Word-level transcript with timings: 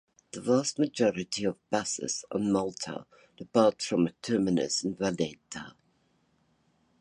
The 0.31 0.41
vast 0.41 0.79
majority 0.79 1.43
of 1.43 1.59
buses 1.69 2.25
on 2.31 2.51
Malta 2.51 3.05
depart 3.37 3.83
from 3.83 4.07
a 4.07 4.11
terminus 4.13 4.83
in 4.83 4.95
Valletta. 4.95 5.75